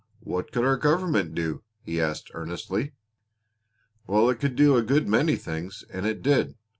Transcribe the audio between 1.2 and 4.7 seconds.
do?" he asked earnestly. "Well, it could